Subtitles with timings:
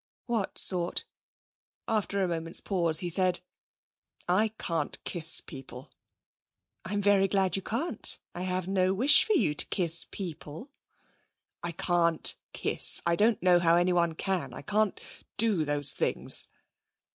[0.25, 1.05] 'What sort?'
[1.87, 3.41] After a moment's pause he said:
[4.27, 5.91] 'I can't kiss people.'
[6.83, 8.17] 'I'm very glad you can't.
[8.33, 10.71] I have no wish for you to kiss people.'
[11.61, 13.03] 'I can't kiss.
[13.05, 14.55] I don't know how anyone can.
[14.55, 14.99] I can't
[15.37, 16.49] do those things.'